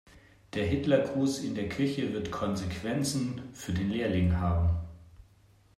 Der 0.55 0.65
Hitlergruß 0.65 1.43
in 1.43 1.53
der 1.53 1.69
Küche 1.69 2.11
wird 2.11 2.31
Konsequenzen 2.31 3.39
für 3.53 3.71
den 3.71 3.91
Lehrling 3.91 4.35
haben. 4.39 4.79